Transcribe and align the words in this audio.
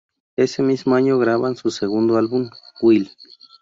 Ese 0.35 0.63
mismo 0.63 0.95
año 0.95 1.19
graban 1.19 1.55
su 1.55 1.69
segundo 1.69 2.17
álbum, 2.17 2.49
"...Well? 2.81 3.07